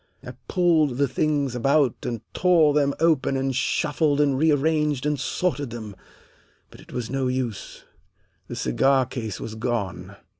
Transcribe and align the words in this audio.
I 0.25 0.31
pulled 0.47 0.97
the 0.97 1.07
things 1.07 1.53
about 1.53 1.93
and 2.07 2.21
tore 2.33 2.73
them 2.73 2.95
open 2.99 3.37
and 3.37 3.55
shuffled 3.55 4.19
and 4.19 4.35
rearranged 4.35 5.05
and 5.05 5.19
sorted 5.19 5.69
them, 5.69 5.95
but 6.71 6.81
it 6.81 6.91
was 6.91 7.11
no 7.11 7.27
use. 7.27 7.83
The 8.47 8.55
cigar 8.55 9.05
case 9.05 9.39
was 9.39 9.53
gone. 9.53 10.15